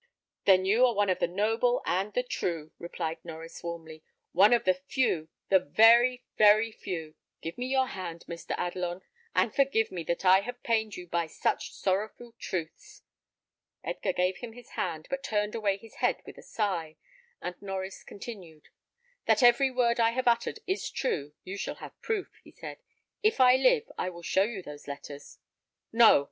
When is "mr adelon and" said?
8.27-9.53